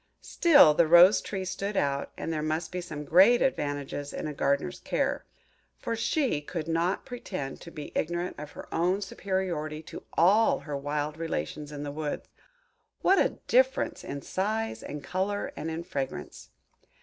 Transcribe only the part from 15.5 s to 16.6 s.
and in fragrance!